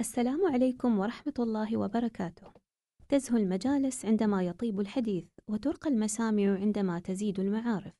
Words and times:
السلام 0.00 0.46
عليكم 0.46 0.98
ورحمة 0.98 1.34
الله 1.38 1.76
وبركاته. 1.76 2.52
تزهو 3.08 3.36
المجالس 3.36 4.04
عندما 4.04 4.42
يطيب 4.42 4.80
الحديث، 4.80 5.24
وترقى 5.48 5.90
المسامع 5.90 6.54
عندما 6.54 6.98
تزيد 6.98 7.40
المعارف. 7.40 7.92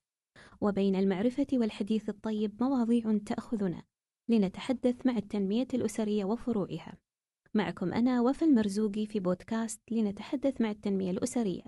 وبين 0.61 0.97
المعرفة 0.97 1.47
والحديث 1.53 2.09
الطيب 2.09 2.63
مواضيع 2.63 3.19
تأخذنا 3.27 3.83
لنتحدث 4.29 5.07
مع 5.07 5.17
التنمية 5.17 5.67
الأسرية 5.75 6.25
وفروعها. 6.25 6.99
معكم 7.55 7.93
أنا 7.93 8.21
وفا 8.21 8.47
المرزوقي 8.47 9.07
في 9.07 9.21
بودكاست 9.21 9.81
لنتحدث 9.91 10.61
مع 10.61 10.71
التنمية 10.71 11.11
الأسرية. 11.11 11.63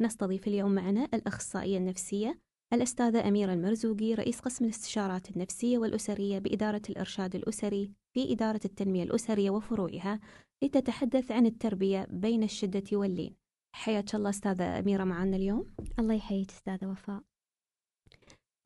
نستضيف 0.00 0.48
اليوم 0.48 0.74
معنا 0.74 1.08
الأخصائية 1.14 1.78
النفسية 1.78 2.40
الأستاذة 2.72 3.28
أميرة 3.28 3.52
المرزوقي 3.52 4.14
رئيس 4.14 4.40
قسم 4.40 4.64
الاستشارات 4.64 5.30
النفسية 5.30 5.78
والأسرية 5.78 6.38
بإدارة 6.38 6.82
الإرشاد 6.90 7.34
الأسري 7.34 7.92
في 8.14 8.32
إدارة 8.32 8.60
التنمية 8.64 9.02
الأسرية 9.02 9.50
وفروعها 9.50 10.20
لتتحدث 10.62 11.32
عن 11.32 11.46
التربية 11.46 12.06
بين 12.10 12.42
الشدة 12.42 12.84
واللين. 12.92 13.36
حياك 13.74 14.14
الله 14.14 14.30
أستاذة 14.30 14.78
أميرة 14.78 15.04
معنا 15.04 15.36
اليوم. 15.36 15.74
الله 15.98 16.14
يحييك 16.14 16.50
أستاذة 16.50 16.86
وفاء. 16.86 17.22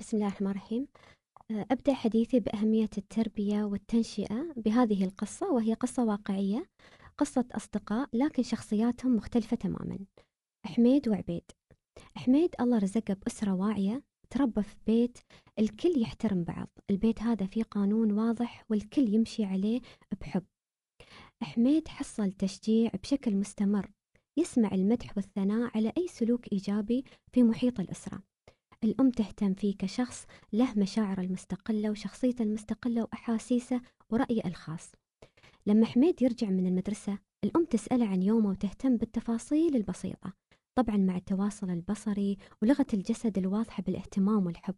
بسم 0.01 0.16
الله 0.16 0.28
الرحمن 0.28 0.51
الرحيم. 0.51 0.87
أبدأ 1.51 1.95
حديثي 1.95 2.41
بأهمية 2.41 2.91
التربية 2.98 3.65
والتنشئة 3.65 4.52
بهذه 4.56 5.05
القصة 5.05 5.52
وهي 5.52 5.74
قصة 5.74 6.04
واقعية 6.04 6.66
قصة 7.18 7.45
أصدقاء 7.52 8.09
لكن 8.12 8.43
شخصياتهم 8.43 9.16
مختلفة 9.16 9.56
تماما. 9.56 9.98
حميد 10.66 11.09
وعبيد. 11.09 11.51
حميد 12.16 12.54
الله 12.60 12.79
رزقه 12.79 13.15
بأسرة 13.15 13.52
واعية 13.54 14.02
تربى 14.32 14.62
في 14.62 14.77
بيت 14.86 15.18
الكل 15.59 16.02
يحترم 16.02 16.45
بعض. 16.45 16.68
البيت 16.90 17.23
هذا 17.23 17.46
فيه 17.46 17.62
قانون 17.62 18.12
واضح 18.12 18.64
والكل 18.70 19.14
يمشي 19.14 19.45
عليه 19.45 19.80
بحب. 20.20 20.45
حميد 21.42 21.88
حصل 21.88 22.32
تشجيع 22.32 22.90
بشكل 23.02 23.37
مستمر 23.37 23.90
يسمع 24.38 24.73
المدح 24.73 25.16
والثناء 25.16 25.70
على 25.76 25.92
أي 25.98 26.09
سلوك 26.09 26.52
إيجابي 26.52 27.04
في 27.32 27.42
محيط 27.42 27.80
الأسرة. 27.80 28.23
الأم 28.84 29.10
تهتم 29.10 29.54
فيه 29.54 29.76
كشخص 29.79 30.26
له 30.52 30.74
مشاعره 30.76 31.20
المستقلة 31.20 31.90
وشخصيته 31.90 32.42
المستقلة 32.42 33.02
وأحاسيسه 33.02 33.80
ورأيه 34.10 34.46
الخاص. 34.46 34.92
لما 35.66 35.87
حميد 35.87 36.23
يرجع 36.23 36.48
من 36.48 36.66
المدرسة 36.66 37.18
الأم 37.45 37.64
تسأله 37.64 38.07
عن 38.07 38.23
يومه 38.23 38.51
وتهتم 38.51 38.96
بالتفاصيل 38.96 39.76
البسيطة. 39.76 40.32
طبعا 40.74 40.96
مع 40.96 41.16
التواصل 41.16 41.70
البصري 41.70 42.38
ولغة 42.62 42.87
الجسد 42.95 43.38
الواضحة 43.38 43.82
بالاهتمام 43.82 44.46
والحب. 44.46 44.74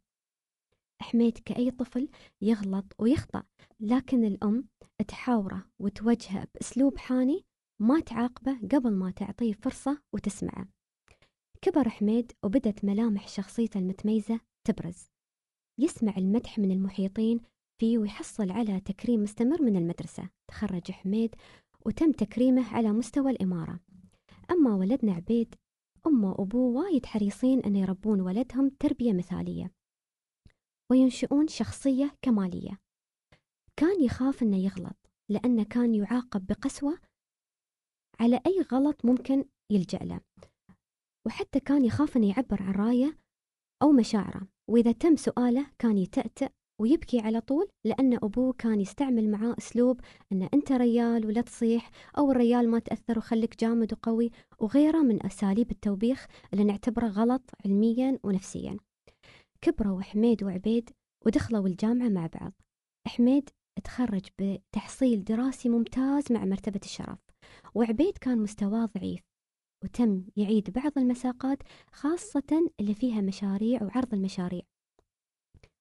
حميد 1.03 1.39
كأي 1.39 1.71
طفل 1.71 2.09
يغلط 2.43 2.85
ويخطأ 2.99 3.43
لكن 3.81 4.25
الأم 4.25 4.69
تحاوره 5.09 5.65
وتوجهه 5.79 6.47
بأسلوب 6.55 6.99
حاني 6.99 7.45
ما 7.81 8.01
تعاقبه 8.01 8.59
قبل 8.73 8.93
ما 8.93 9.11
تعطيه 9.11 9.53
فرصة 9.53 10.03
وتسمعه. 10.13 10.69
كبر 11.63 11.89
حميد 11.89 12.33
وبدت 12.45 12.85
ملامح 12.85 13.29
شخصيته 13.29 13.79
المتميزة 13.79 14.41
تبرز. 14.67 15.07
يسمع 15.81 16.17
المدح 16.17 16.59
من 16.59 16.71
المحيطين 16.71 17.41
فيه 17.81 17.99
ويحصل 17.99 18.51
على 18.51 18.81
تكريم 18.81 19.23
مستمر 19.23 19.63
من 19.63 19.77
المدرسة. 19.77 20.29
تخرج 20.51 20.91
حميد 20.91 21.35
وتم 21.87 22.13
تكريمه 22.13 22.75
على 22.75 22.93
مستوى 22.93 23.31
الإمارة. 23.31 23.81
أما 24.51 24.75
ولدنا 24.75 25.13
عبيد 25.13 25.55
أمه 26.07 26.31
وأبوه 26.31 26.83
وايد 26.83 27.07
حريصين 27.07 27.61
أن 27.61 27.77
يربون 27.77 28.21
ولدهم 28.21 28.69
تربية 28.69 29.13
مثالية 29.13 29.73
وينشئون 30.91 31.49
شخصية 31.49 32.17
كمالية. 32.23 32.79
كان 33.77 34.05
يخاف 34.05 34.43
أنه 34.43 34.57
يغلط 34.57 34.97
لأنه 35.31 35.65
كان 35.65 35.95
يعاقب 35.95 36.47
بقسوة 36.47 36.99
على 38.21 38.41
أي 38.47 38.61
غلط 38.73 39.05
ممكن 39.05 39.45
يلجأ 39.71 39.99
له. 39.99 40.21
وحتى 41.27 41.61
كان 41.61 41.85
يخاف 41.85 42.17
أنه 42.17 42.29
يعبر 42.29 42.63
عن 42.63 42.73
رأيه 42.73 43.19
أو 43.83 43.93
مشاعره 43.93 44.49
وإذا 44.71 44.93
تم 44.93 45.17
سؤاله 45.17 45.71
كان 45.79 45.99
يتأتأ 45.99 46.51
ويبكي 46.81 47.21
على 47.21 47.41
طول 47.41 47.69
لأن 47.85 48.15
أبوه 48.15 48.53
كان 48.53 48.81
يستعمل 48.81 49.31
معاه 49.31 49.55
أسلوب 49.59 50.01
أن 50.33 50.49
أنت 50.55 50.73
ريال 50.73 51.27
ولا 51.27 51.41
تصيح 51.41 51.91
أو 52.19 52.31
الريال 52.31 52.71
ما 52.71 52.79
تأثر 52.79 53.19
وخليك 53.19 53.61
جامد 53.61 53.93
وقوي 53.93 54.31
وغيره 54.59 54.99
من 55.03 55.27
أساليب 55.27 55.71
التوبيخ 55.71 56.27
اللي 56.53 56.65
نعتبره 56.65 57.07
غلط 57.07 57.51
علميا 57.65 58.19
ونفسيا. 58.25 58.77
كبروا 59.61 60.03
حميد 60.03 60.45
وعبيد 60.45 60.91
ودخلوا 61.27 61.69
الجامعة 61.69 62.09
مع 62.09 62.27
بعض. 62.27 62.53
حميد 63.07 63.51
تخرج 63.85 64.27
بتحصيل 64.39 65.25
دراسي 65.25 65.69
ممتاز 65.69 66.33
مع 66.33 66.45
مرتبة 66.45 66.81
الشرف 66.85 67.19
وعبيد 67.75 68.19
كان 68.19 68.39
مستواه 68.39 68.87
ضعيف 68.99 69.21
وتم 69.85 70.25
يعيد 70.37 70.71
بعض 70.71 70.93
المساقات 70.97 71.59
خاصة 71.93 72.71
اللي 72.81 72.95
فيها 72.95 73.21
مشاريع 73.21 73.83
وعرض 73.83 74.15
المشاريع. 74.15 74.63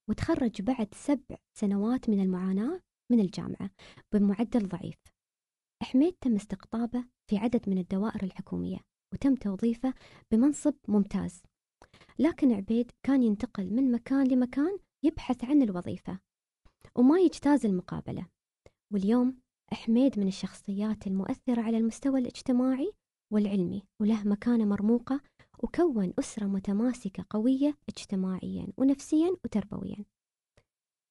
وتخرج 0.10 0.62
بعد 0.62 0.88
سبع 0.94 1.38
سنوات 1.58 2.10
من 2.10 2.20
المعاناة 2.20 2.82
من 3.12 3.20
الجامعة 3.20 3.70
بمعدل 4.14 4.68
ضعيف. 4.68 4.98
حميد 5.84 6.14
تم 6.22 6.36
استقطابه 6.36 7.06
في 7.30 7.38
عدد 7.38 7.70
من 7.70 7.78
الدوائر 7.78 8.24
الحكومية 8.24 8.78
وتم 9.14 9.36
توظيفه 9.36 9.94
بمنصب 10.32 10.74
ممتاز. 10.88 11.42
لكن 12.20 12.52
عبيد 12.52 12.92
كان 13.06 13.24
ينتقل 13.24 13.74
من 13.74 13.92
مكان 13.92 14.28
لمكان 14.28 14.80
يبحث 15.06 15.44
عن 15.44 15.62
الوظيفة 15.62 16.20
وما 16.96 17.20
يجتاز 17.20 17.66
المقابلة. 17.66 18.28
واليوم 18.94 19.38
حميد 19.74 20.20
من 20.20 20.28
الشخصيات 20.28 21.08
المؤثرة 21.08 21.62
على 21.62 21.78
المستوى 21.78 22.20
الاجتماعي 22.20 22.94
والعلمي 23.34 23.84
وله 24.02 24.24
مكانة 24.24 24.66
مرموقة 24.66 25.22
وكون 25.64 26.14
أسرة 26.20 26.46
متماسكة 26.46 27.26
قوية 27.30 27.78
اجتماعيا 27.90 28.68
ونفسيا 28.78 29.36
وتربويا. 29.46 30.06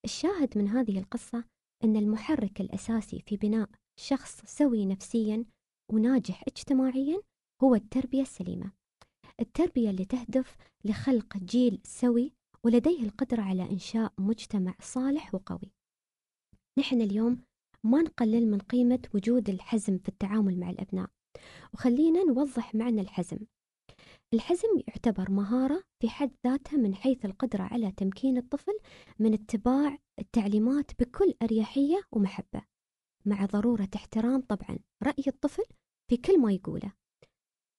الشاهد 0.04 0.58
من 0.58 0.68
هذه 0.68 0.98
القصة 0.98 1.44
أن 1.84 1.96
المحرك 1.96 2.60
الأساسي 2.60 3.20
في 3.26 3.36
بناء 3.36 3.68
شخص 4.00 4.42
سوي 4.44 4.86
نفسيا 4.86 5.44
وناجح 5.92 6.44
اجتماعيا 6.48 7.22
هو 7.62 7.74
التربية 7.74 8.22
السليمة. 8.22 8.72
التربية 9.40 9.90
اللي 9.90 10.04
تهدف 10.04 10.56
لخلق 10.84 11.36
جيل 11.36 11.80
سوي 11.84 12.32
ولديه 12.64 13.02
القدرة 13.02 13.42
على 13.42 13.70
إنشاء 13.70 14.12
مجتمع 14.18 14.74
صالح 14.80 15.34
وقوي. 15.34 15.72
نحن 16.78 17.00
اليوم 17.00 17.42
ما 17.84 18.02
نقلل 18.02 18.50
من 18.50 18.58
قيمة 18.58 19.02
وجود 19.14 19.48
الحزم 19.48 19.98
في 19.98 20.08
التعامل 20.08 20.60
مع 20.60 20.70
الأبناء 20.70 21.10
وخلينا 21.74 22.24
نوضح 22.24 22.74
معنى 22.74 23.00
الحزم. 23.00 23.38
الحزم 24.34 24.68
يعتبر 24.88 25.30
مهارة 25.30 25.82
في 26.00 26.08
حد 26.08 26.30
ذاتها 26.46 26.76
من 26.76 26.94
حيث 26.94 27.24
القدرة 27.24 27.62
على 27.62 27.92
تمكين 27.92 28.38
الطفل 28.38 28.78
من 29.18 29.34
اتباع 29.34 29.98
التعليمات 30.18 31.02
بكل 31.02 31.34
أريحية 31.42 32.02
ومحبة 32.12 32.62
مع 33.24 33.46
ضرورة 33.46 33.88
احترام 33.96 34.40
طبعا 34.40 34.78
رأي 35.02 35.24
الطفل 35.26 35.64
في 36.10 36.16
كل 36.16 36.40
ما 36.40 36.52
يقوله. 36.52 36.92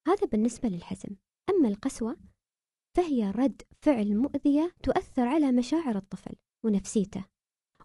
هذا 0.07 0.27
بالنسبة 0.27 0.69
للحزم. 0.69 1.15
أما 1.49 1.67
القسوة 1.67 2.17
فهي 2.97 3.31
رد 3.31 3.61
فعل 3.81 4.17
مؤذية 4.17 4.75
تؤثر 4.83 5.27
على 5.27 5.51
مشاعر 5.51 5.97
الطفل 5.97 6.35
ونفسيته 6.65 7.25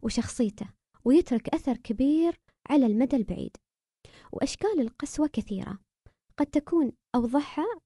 وشخصيته 0.02 0.68
ويترك 1.04 1.48
أثر 1.48 1.76
كبير 1.76 2.40
على 2.70 2.86
المدى 2.86 3.16
البعيد. 3.16 3.56
وأشكال 4.32 4.80
القسوة 4.80 5.26
كثيرة 5.26 5.78
قد 6.38 6.46
تكون 6.46 6.92
أوضحها 7.14 7.80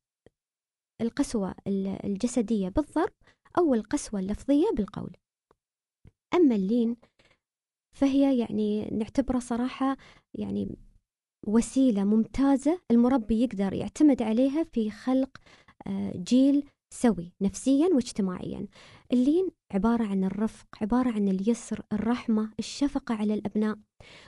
القسوة 1.00 1.54
الجسدية 2.04 2.68
بالضرب 2.68 3.12
أو 3.58 3.74
القسوة 3.74 4.20
اللفظية 4.20 4.66
بالقول. 4.76 5.16
أما 6.34 6.54
اللين 6.54 6.96
فهي 7.96 8.38
يعني 8.38 8.84
نعتبره 8.84 9.38
صراحة 9.38 9.96
يعني 10.34 10.76
وسيلة 11.46 12.04
ممتازة 12.04 12.80
المربي 12.90 13.42
يقدر 13.42 13.72
يعتمد 13.72 14.22
عليها 14.22 14.62
في 14.62 14.90
خلق 14.90 15.36
آه، 15.86 16.12
جيل 16.16 16.64
سوي 16.94 17.32
نفسيا 17.40 17.88
واجتماعيا. 17.94 18.66
اللين 19.12 19.48
عبارة 19.72 20.04
عن 20.04 20.24
الرفق 20.24 20.66
عبارة 20.80 21.10
عن 21.10 21.28
اليسر 21.28 21.82
الرحمة 21.92 22.52
الشفقة 22.58 23.14
على 23.14 23.34
الأبناء. 23.34 23.78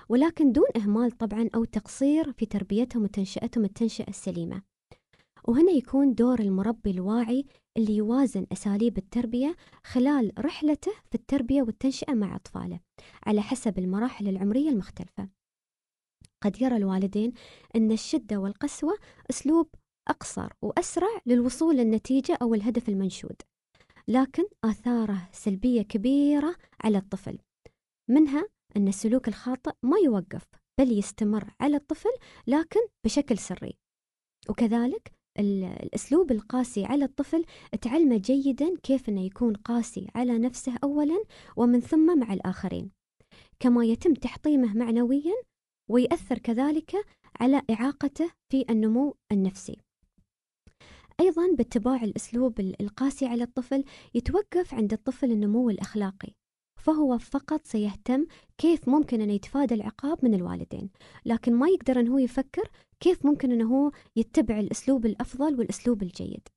ولكن 0.08 0.52
دون 0.52 0.67
إهمال 0.76 1.10
طبعا 1.10 1.49
أو 1.55 1.64
تقصير 1.64 2.32
في 2.32 2.46
تربيتهم 2.46 3.02
وتنشئتهم 3.02 3.64
التنشئة 3.64 4.08
السليمة. 4.08 4.62
وهنا 5.49 5.73
يكون 5.73 6.14
دور 6.14 6.41
المربي 6.41 6.91
الواعي 6.91 7.46
اللي 7.76 7.96
يوازن 7.96 8.46
أساليب 8.52 8.99
التربية 8.99 9.56
خلال 9.85 10.32
رحلته 10.38 10.93
في 11.08 11.14
التربية 11.14 11.62
والتنشئة 11.62 12.14
مع 12.14 12.37
أطفاله 12.37 12.81
على 13.26 13.43
حسب 13.43 13.79
المراحل 13.79 14.29
العمرية 14.29 14.69
المختلفة. 14.69 15.29
قد 16.43 16.62
يرى 16.62 16.76
الوالدين 16.76 17.32
أن 17.76 17.93
الشدة 17.93 18.37
والقسوة 18.37 18.99
أسلوب 19.31 19.69
أقصر 20.08 20.52
وأسرع 20.62 21.20
للوصول 21.26 21.76
للنتيجة 21.76 22.38
أو 22.43 22.55
الهدف 22.55 22.88
المنشود 22.88 23.37
لكن 24.08 24.44
آثاره 24.64 25.29
سلبية 25.32 25.82
كبيرة 25.82 26.56
على 26.85 26.99
الطفل. 26.99 27.38
منها 28.11 28.49
أن 28.76 28.88
السلوك 28.88 29.29
الخاطئ 29.29 29.73
ما 29.82 29.96
يوقف 30.05 30.46
بل 30.81 30.99
يستمر 30.99 31.55
على 31.61 31.76
الطفل 31.76 32.11
لكن 32.46 32.81
بشكل 33.05 33.38
سري. 33.38 33.79
وكذلك 34.49 35.12
الأسلوب 35.38 36.32
القاسي 36.32 36.84
على 36.84 37.04
الطفل 37.04 37.44
تعلمه 37.81 38.16
جيدا 38.16 38.76
كيف 38.82 39.08
أنه 39.08 39.25
يكون 39.25 39.54
قاسي 39.54 40.06
على 40.14 40.38
نفسه 40.38 40.78
أولا 40.84 41.25
ومن 41.56 41.81
ثم 41.81 42.19
مع 42.19 42.32
الآخرين. 42.32 42.90
كما 43.60 43.84
يتم 43.84 44.14
تحطيمه 44.14 44.75
معنويا 44.76 45.34
ويأثر 45.90 46.38
كذلك 46.38 46.92
على 47.40 47.62
إعاقته 47.70 48.31
في 48.52 48.64
النمو 48.70 49.16
النفسي. 49.32 49.76
أيضا 51.20 51.54
باتباع 51.58 52.04
الأسلوب 52.04 52.60
القاسي 52.60 53.26
على 53.26 53.42
الطفل 53.44 53.84
يتوقف 54.14 54.75
عند 54.75 54.92
الطفل 54.92 55.32
النمو 55.32 55.70
الأخلاقي. 55.70 56.34
فهو 56.84 57.19
فقط 57.19 57.66
سيهتم 57.66 58.26
كيف 58.58 58.88
ممكن 58.88 59.20
أن 59.20 59.31
يتفادى 59.31 59.75
العقاب 59.75 60.25
من 60.25 60.34
الوالدين. 60.34 60.90
لكن 61.25 61.54
ما 61.54 61.69
يقدر 61.69 62.00
أنه 62.00 62.20
يفكر 62.20 62.70
كيف 63.00 63.26
ممكن 63.26 63.52
أنه 63.52 63.75
هو 63.75 63.90
يتبع 64.16 64.60
الأسلوب 64.60 65.06
الأفضل 65.06 65.58
والأسلوب 65.58 66.02
الجيد. 66.02 66.48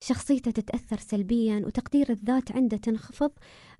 شخصيته 0.00 0.50
تتأثر 0.50 0.96
سلبيا 0.96 1.62
وتقدير 1.66 2.10
الذات 2.10 2.52
عنده 2.52 2.76
تنخفض 2.76 3.30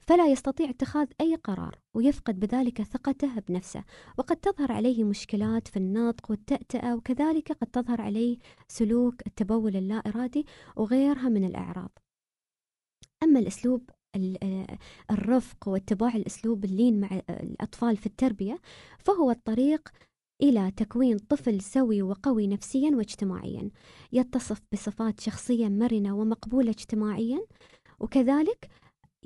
فلا 0.00 0.26
يستطيع 0.26 0.70
اتخاذ 0.70 1.06
أي 1.20 1.34
قرار 1.34 1.78
ويفقد 1.94 2.40
بذلك 2.40 2.82
ثقته 2.82 3.40
بنفسه. 3.48 3.84
وقد 4.18 4.36
تظهر 4.36 4.72
عليه 4.72 5.04
مشكلات 5.04 5.68
في 5.68 5.76
النطق 5.76 6.30
والتأتأة 6.30 6.96
وكذلك 6.96 7.52
قد 7.52 7.66
تظهر 7.66 8.00
عليه 8.00 8.38
سلوك 8.68 9.26
التبول 9.26 9.76
اللا 9.76 9.96
إرادي 9.96 10.46
وغيرها 10.76 11.28
من 11.28 11.44
الأعراض. 11.44 11.98
أما 13.22 13.40
الأسلوب 13.40 13.90
الرفق 15.10 15.68
واتباع 15.68 16.16
الأسلوب 16.16 16.64
اللين 16.64 17.00
مع 17.00 17.20
الأطفال 17.30 17.96
في 17.96 18.06
التربية 18.06 18.60
فهو 18.98 19.30
الطريق 19.30 19.88
إلى 20.42 20.70
تكوين 20.70 21.18
طفل 21.18 21.60
سوي 21.60 22.02
وقوي 22.02 22.46
نفسيا 22.46 22.90
واجتماعيا 22.90 23.70
يتصف 24.12 24.60
بصفات 24.72 25.20
شخصية 25.20 25.68
مرنة 25.68 26.16
ومقبولة 26.16 26.70
اجتماعيا 26.70 27.46
وكذلك 28.00 28.68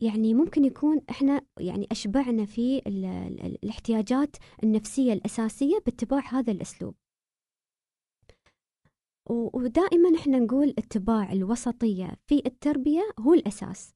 يعني 0.03 0.35
ممكن 0.35 0.65
يكون 0.65 1.01
إحنا 1.11 1.41
يعني 1.61 1.87
أشبعنا 1.91 2.45
في 2.45 2.79
الاحتياجات 3.47 4.37
النفسية 4.63 5.13
الأساسية 5.13 5.79
باتباع 5.87 6.23
هذا 6.29 6.53
الأسلوب. 6.53 6.95
ودائما 9.31 10.19
إحنا 10.19 10.39
نقول 10.39 10.75
اتباع 10.79 11.33
الوسطية 11.33 12.17
في 12.27 12.43
التربية 12.47 13.03
هو 13.21 13.35
الأساس. 13.35 13.96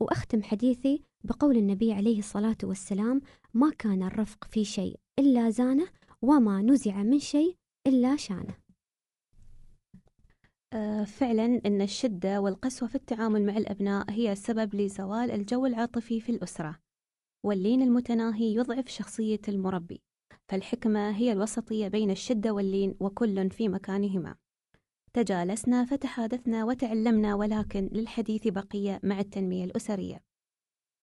وأختم 0.00 0.42
حديثي 0.42 1.02
بقول 1.24 1.56
النبي 1.56 1.92
عليه 1.92 2.18
الصلاة 2.18 2.56
والسلام: 2.62 3.20
ما 3.54 3.70
كان 3.78 4.02
الرفق 4.02 4.44
في 4.44 4.64
شيء 4.64 4.96
إلا 5.18 5.50
زانه 5.50 5.88
وما 6.22 6.62
نزع 6.62 7.02
من 7.02 7.18
شيء 7.18 7.56
إلا 7.86 8.16
شانه. 8.16 8.54
آه، 10.72 11.04
فعلا 11.04 11.60
أن 11.66 11.82
الشدة 11.82 12.40
والقسوة 12.40 12.88
في 12.88 12.94
التعامل 12.94 13.46
مع 13.46 13.56
الأبناء 13.56 14.10
هي 14.10 14.32
السبب 14.32 14.74
لزوال 14.74 15.30
الجو 15.30 15.66
العاطفي 15.66 16.20
في 16.20 16.32
الأسرة 16.32 16.78
واللين 17.44 17.82
المتناهي 17.82 18.54
يضعف 18.54 18.88
شخصية 18.88 19.40
المربي 19.48 20.02
فالحكمة 20.48 21.10
هي 21.10 21.32
الوسطية 21.32 21.88
بين 21.88 22.10
الشدة 22.10 22.52
واللين 22.52 22.94
وكل 23.00 23.50
في 23.50 23.68
مكانهما 23.68 24.36
تجالسنا 25.16 25.84
فتحادثنا 25.84 26.64
وتعلمنا 26.64 27.34
ولكن 27.34 27.88
للحديث 27.92 28.48
بقية 28.48 29.00
مع 29.02 29.20
التنمية 29.20 29.64
الأسرية. 29.64 30.35